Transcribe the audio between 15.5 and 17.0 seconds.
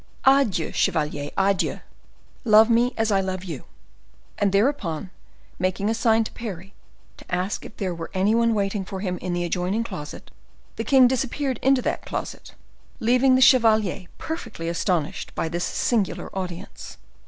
singular audience.